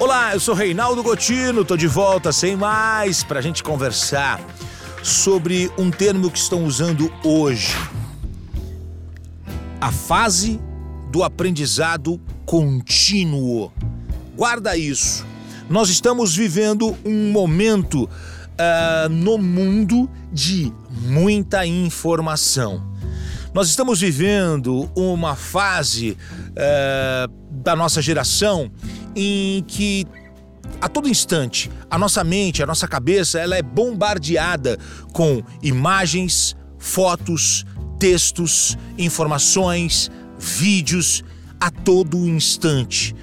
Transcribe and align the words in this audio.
Olá, 0.00 0.32
eu 0.32 0.38
sou 0.38 0.54
Reinaldo 0.54 1.02
Gotino, 1.02 1.64
tô 1.64 1.76
de 1.76 1.88
volta 1.88 2.30
sem 2.30 2.54
mais 2.54 3.24
pra 3.24 3.40
gente 3.40 3.64
conversar 3.64 4.40
sobre 5.02 5.72
um 5.76 5.90
termo 5.90 6.30
que 6.30 6.38
estão 6.38 6.64
usando 6.64 7.12
hoje. 7.24 7.76
A 9.80 9.90
fase 9.90 10.60
do 11.10 11.24
aprendizado 11.24 12.20
contínuo. 12.46 13.72
Guarda 14.36 14.76
isso. 14.76 15.26
Nós 15.68 15.90
estamos 15.90 16.36
vivendo 16.36 16.96
um 17.04 17.32
momento 17.32 18.04
uh, 18.04 19.08
no 19.10 19.36
mundo 19.36 20.08
de 20.32 20.72
muita 21.08 21.66
informação. 21.66 22.96
Nós 23.52 23.68
estamos 23.68 24.00
vivendo 24.00 24.88
uma 24.94 25.34
fase 25.34 26.16
uh, 26.52 27.32
da 27.50 27.74
nossa 27.74 28.00
geração 28.00 28.70
em 29.18 29.64
que 29.64 30.06
a 30.80 30.88
todo 30.88 31.08
instante 31.08 31.70
a 31.90 31.98
nossa 31.98 32.22
mente, 32.22 32.62
a 32.62 32.66
nossa 32.66 32.86
cabeça, 32.86 33.40
ela 33.40 33.56
é 33.56 33.62
bombardeada 33.62 34.78
com 35.12 35.42
imagens, 35.62 36.54
fotos, 36.78 37.64
textos, 37.98 38.76
informações, 38.96 40.10
vídeos 40.38 41.24
a 41.58 41.70
todo 41.70 42.28
instante. 42.28 43.14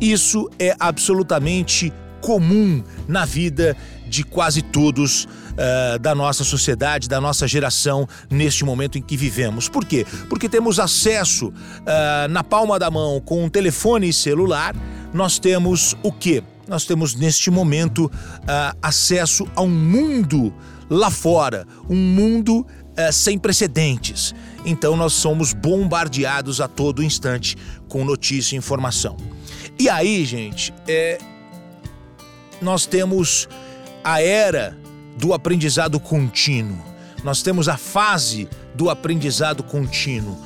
Isso 0.00 0.48
é 0.58 0.76
absolutamente 0.78 1.92
comum 2.20 2.84
na 3.08 3.24
vida 3.24 3.76
de 4.06 4.24
quase 4.24 4.60
todos 4.60 5.24
uh, 5.24 5.98
da 6.00 6.14
nossa 6.14 6.44
sociedade, 6.44 7.08
da 7.08 7.20
nossa 7.20 7.46
geração, 7.46 8.06
neste 8.28 8.64
momento 8.64 8.98
em 8.98 9.02
que 9.02 9.16
vivemos. 9.16 9.68
Por 9.68 9.84
quê? 9.84 10.06
Porque 10.28 10.48
temos 10.48 10.78
acesso 10.78 11.48
uh, 11.48 12.28
na 12.28 12.44
palma 12.44 12.78
da 12.78 12.90
mão 12.90 13.20
com 13.20 13.44
um 13.44 13.48
telefone 13.48 14.12
celular 14.12 14.74
nós 15.12 15.38
temos 15.38 15.96
o 16.02 16.12
quê? 16.12 16.42
Nós 16.68 16.84
temos 16.84 17.14
neste 17.14 17.50
momento 17.50 18.06
uh, 18.06 18.78
acesso 18.80 19.46
a 19.56 19.62
um 19.62 19.68
mundo 19.68 20.54
lá 20.88 21.10
fora, 21.10 21.66
um 21.88 21.96
mundo 21.96 22.60
uh, 22.60 23.12
sem 23.12 23.38
precedentes. 23.38 24.34
Então 24.64 24.96
nós 24.96 25.12
somos 25.12 25.52
bombardeados 25.52 26.60
a 26.60 26.68
todo 26.68 27.02
instante 27.02 27.56
com 27.88 28.04
notícia 28.04 28.54
e 28.54 28.58
informação. 28.58 29.16
E 29.78 29.88
aí, 29.88 30.24
gente, 30.24 30.74
é, 30.86 31.18
nós 32.60 32.84
temos 32.86 33.48
a 34.04 34.20
era 34.22 34.76
do 35.18 35.32
aprendizado 35.32 35.98
contínuo. 35.98 36.78
Nós 37.24 37.42
temos 37.42 37.68
a 37.68 37.76
fase 37.76 38.48
do 38.74 38.90
aprendizado 38.90 39.62
contínuo. 39.62 40.38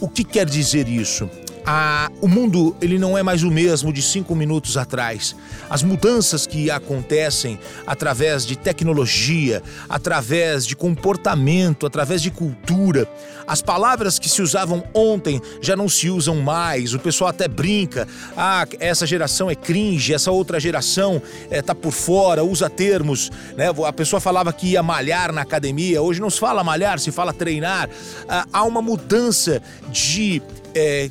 O 0.00 0.08
que 0.08 0.24
quer 0.24 0.46
dizer 0.46 0.88
isso? 0.88 1.28
A, 1.64 2.10
o 2.20 2.28
mundo 2.28 2.76
ele 2.80 2.98
não 2.98 3.16
é 3.16 3.22
mais 3.22 3.42
o 3.42 3.50
mesmo 3.50 3.92
de 3.92 4.02
cinco 4.02 4.34
minutos 4.34 4.76
atrás. 4.76 5.36
As 5.70 5.82
mudanças 5.82 6.46
que 6.46 6.70
acontecem 6.70 7.58
através 7.86 8.44
de 8.44 8.56
tecnologia, 8.56 9.62
através 9.88 10.66
de 10.66 10.74
comportamento, 10.74 11.86
através 11.86 12.20
de 12.20 12.30
cultura, 12.30 13.08
as 13.46 13.60
palavras 13.60 14.18
que 14.18 14.28
se 14.28 14.42
usavam 14.42 14.84
ontem 14.94 15.40
já 15.60 15.76
não 15.76 15.88
se 15.88 16.08
usam 16.08 16.36
mais. 16.36 16.94
O 16.94 16.98
pessoal 16.98 17.30
até 17.30 17.48
brinca: 17.48 18.06
ah, 18.36 18.66
essa 18.80 19.06
geração 19.06 19.50
é 19.50 19.54
cringe, 19.54 20.14
essa 20.14 20.30
outra 20.30 20.58
geração 20.58 21.22
está 21.50 21.72
eh, 21.72 21.76
por 21.76 21.92
fora, 21.92 22.44
usa 22.44 22.68
termos. 22.68 23.30
Né? 23.56 23.66
A 23.86 23.92
pessoa 23.92 24.20
falava 24.20 24.52
que 24.52 24.68
ia 24.68 24.82
malhar 24.82 25.32
na 25.32 25.42
academia, 25.42 26.02
hoje 26.02 26.20
não 26.20 26.30
se 26.30 26.38
fala 26.38 26.64
malhar, 26.64 26.98
se 26.98 27.12
fala 27.12 27.32
treinar. 27.32 27.88
Ah, 28.28 28.46
há 28.52 28.62
uma 28.64 28.82
mudança 28.82 29.62
de. 29.90 30.42
É, 30.74 31.10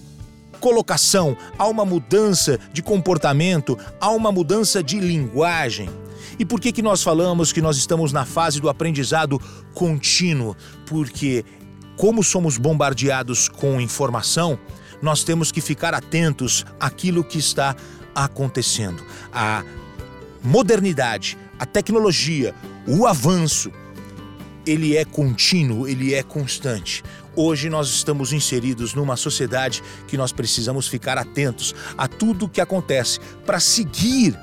colocação, 0.61 1.35
há 1.57 1.67
uma 1.67 1.83
mudança 1.83 2.57
de 2.71 2.81
comportamento, 2.81 3.77
há 3.99 4.11
uma 4.11 4.31
mudança 4.31 4.81
de 4.81 4.99
linguagem. 4.99 5.89
E 6.39 6.45
por 6.45 6.61
que, 6.61 6.71
que 6.71 6.81
nós 6.81 7.03
falamos 7.03 7.51
que 7.51 7.61
nós 7.61 7.75
estamos 7.75 8.13
na 8.13 8.25
fase 8.25 8.61
do 8.61 8.69
aprendizado 8.69 9.41
contínuo? 9.73 10.55
Porque, 10.85 11.43
como 11.97 12.23
somos 12.23 12.57
bombardeados 12.57 13.49
com 13.49 13.81
informação, 13.81 14.57
nós 15.01 15.23
temos 15.23 15.51
que 15.51 15.59
ficar 15.59 15.93
atentos 15.93 16.65
àquilo 16.79 17.23
que 17.23 17.39
está 17.39 17.75
acontecendo. 18.13 19.03
A 19.33 19.63
modernidade, 20.43 21.37
a 21.59 21.65
tecnologia, 21.65 22.53
o 22.87 23.05
avanço, 23.07 23.71
ele 24.65 24.95
é 24.95 25.05
contínuo, 25.05 25.87
ele 25.87 26.13
é 26.13 26.23
constante. 26.23 27.03
Hoje 27.35 27.69
nós 27.69 27.87
estamos 27.89 28.33
inseridos 28.33 28.93
numa 28.93 29.15
sociedade 29.15 29.81
que 30.07 30.17
nós 30.17 30.31
precisamos 30.31 30.87
ficar 30.87 31.17
atentos 31.17 31.73
a 31.97 32.07
tudo 32.07 32.45
o 32.45 32.49
que 32.49 32.59
acontece 32.59 33.19
para 33.45 33.59
seguir, 33.59 34.37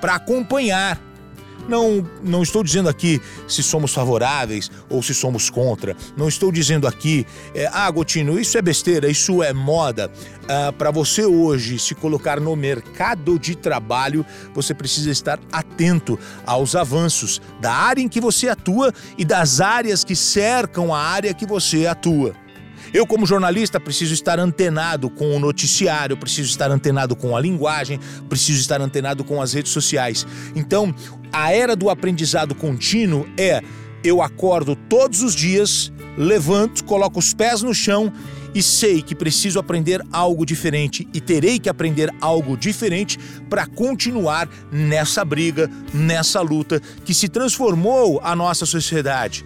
para 0.00 0.14
acompanhar 0.14 1.00
não, 1.68 2.04
não 2.22 2.42
estou 2.42 2.64
dizendo 2.64 2.88
aqui 2.88 3.20
se 3.46 3.62
somos 3.62 3.92
favoráveis 3.92 4.70
ou 4.88 5.02
se 5.02 5.14
somos 5.14 5.50
contra. 5.50 5.96
Não 6.16 6.28
estou 6.28 6.50
dizendo 6.50 6.86
aqui, 6.86 7.26
é, 7.54 7.68
ah, 7.72 7.90
Gotino, 7.90 8.40
isso 8.40 8.56
é 8.56 8.62
besteira, 8.62 9.08
isso 9.08 9.42
é 9.42 9.52
moda. 9.52 10.10
Ah, 10.48 10.72
Para 10.72 10.90
você 10.90 11.24
hoje 11.24 11.78
se 11.78 11.94
colocar 11.94 12.40
no 12.40 12.56
mercado 12.56 13.38
de 13.38 13.54
trabalho, 13.54 14.24
você 14.54 14.74
precisa 14.74 15.10
estar 15.10 15.38
atento 15.52 16.18
aos 16.46 16.74
avanços 16.74 17.40
da 17.60 17.72
área 17.72 18.00
em 18.00 18.08
que 18.08 18.20
você 18.20 18.48
atua 18.48 18.92
e 19.16 19.24
das 19.24 19.60
áreas 19.60 20.02
que 20.02 20.16
cercam 20.16 20.94
a 20.94 20.98
área 20.98 21.34
que 21.34 21.46
você 21.46 21.86
atua. 21.86 22.34
Eu, 22.92 23.06
como 23.06 23.26
jornalista, 23.26 23.78
preciso 23.78 24.14
estar 24.14 24.38
antenado 24.38 25.10
com 25.10 25.36
o 25.36 25.38
noticiário, 25.38 26.16
preciso 26.16 26.48
estar 26.48 26.70
antenado 26.70 27.14
com 27.14 27.36
a 27.36 27.40
linguagem, 27.40 28.00
preciso 28.28 28.60
estar 28.60 28.80
antenado 28.80 29.22
com 29.24 29.42
as 29.42 29.52
redes 29.52 29.72
sociais. 29.72 30.26
Então, 30.56 30.94
a 31.32 31.52
era 31.52 31.76
do 31.76 31.90
aprendizado 31.90 32.54
contínuo 32.54 33.28
é 33.36 33.62
eu 34.02 34.22
acordo 34.22 34.74
todos 34.74 35.22
os 35.22 35.34
dias, 35.34 35.92
levanto, 36.16 36.84
coloco 36.84 37.18
os 37.18 37.34
pés 37.34 37.62
no 37.62 37.74
chão 37.74 38.12
e 38.54 38.62
sei 38.62 39.02
que 39.02 39.14
preciso 39.14 39.58
aprender 39.58 40.00
algo 40.10 40.46
diferente 40.46 41.06
e 41.12 41.20
terei 41.20 41.58
que 41.58 41.68
aprender 41.68 42.10
algo 42.20 42.56
diferente 42.56 43.18
para 43.50 43.66
continuar 43.66 44.48
nessa 44.72 45.24
briga, 45.24 45.70
nessa 45.92 46.40
luta 46.40 46.80
que 47.04 47.12
se 47.12 47.28
transformou 47.28 48.20
a 48.22 48.34
nossa 48.34 48.64
sociedade 48.64 49.44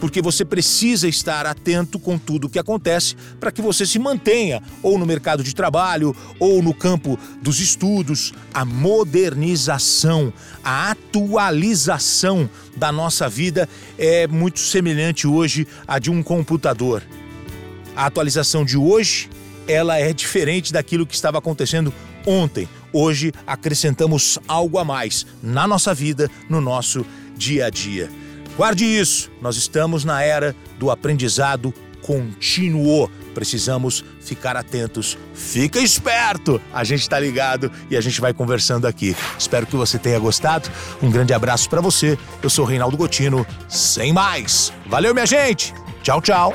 porque 0.00 0.22
você 0.22 0.44
precisa 0.44 1.06
estar 1.06 1.46
atento 1.46 1.98
com 1.98 2.18
tudo 2.18 2.46
o 2.46 2.50
que 2.50 2.58
acontece 2.58 3.14
para 3.38 3.52
que 3.52 3.60
você 3.60 3.84
se 3.84 3.98
mantenha 3.98 4.62
ou 4.82 4.98
no 4.98 5.04
mercado 5.04 5.44
de 5.44 5.54
trabalho 5.54 6.16
ou 6.38 6.62
no 6.62 6.72
campo 6.72 7.18
dos 7.42 7.60
estudos. 7.60 8.32
A 8.52 8.64
modernização, 8.64 10.32
a 10.64 10.90
atualização 10.90 12.48
da 12.76 12.90
nossa 12.90 13.28
vida 13.28 13.68
é 13.98 14.26
muito 14.26 14.58
semelhante 14.58 15.26
hoje 15.26 15.68
à 15.86 15.98
de 15.98 16.10
um 16.10 16.22
computador. 16.22 17.02
A 17.94 18.06
atualização 18.06 18.64
de 18.64 18.78
hoje, 18.78 19.28
ela 19.68 19.98
é 19.98 20.12
diferente 20.12 20.72
daquilo 20.72 21.06
que 21.06 21.14
estava 21.14 21.38
acontecendo 21.38 21.92
ontem. 22.26 22.68
Hoje 22.92 23.32
acrescentamos 23.46 24.38
algo 24.48 24.78
a 24.78 24.84
mais 24.84 25.26
na 25.42 25.68
nossa 25.68 25.92
vida, 25.92 26.30
no 26.48 26.60
nosso 26.60 27.04
dia 27.36 27.66
a 27.66 27.70
dia. 27.70 28.10
Guarde 28.60 28.84
isso, 28.84 29.30
nós 29.40 29.56
estamos 29.56 30.04
na 30.04 30.22
era 30.22 30.54
do 30.78 30.90
aprendizado 30.90 31.72
contínuo. 32.02 33.10
Precisamos 33.32 34.04
ficar 34.20 34.54
atentos. 34.54 35.16
Fica 35.32 35.80
esperto! 35.80 36.60
A 36.70 36.84
gente 36.84 37.00
está 37.00 37.18
ligado 37.18 37.72
e 37.90 37.96
a 37.96 38.02
gente 38.02 38.20
vai 38.20 38.34
conversando 38.34 38.86
aqui. 38.86 39.16
Espero 39.38 39.66
que 39.66 39.76
você 39.76 39.98
tenha 39.98 40.18
gostado. 40.18 40.68
Um 41.02 41.10
grande 41.10 41.32
abraço 41.32 41.70
para 41.70 41.80
você. 41.80 42.18
Eu 42.42 42.50
sou 42.50 42.66
Reinaldo 42.66 42.98
Gotino. 42.98 43.46
Sem 43.66 44.12
mais. 44.12 44.70
Valeu, 44.84 45.14
minha 45.14 45.24
gente. 45.24 45.72
Tchau, 46.02 46.20
tchau. 46.20 46.54